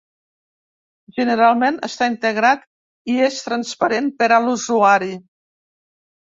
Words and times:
Generalment 1.17 1.77
està 1.87 2.07
integrat 2.11 2.65
i 3.13 3.19
és 3.27 3.37
transparent 3.49 4.09
per 4.23 4.31
a 4.39 4.41
l'usuari. 4.47 5.13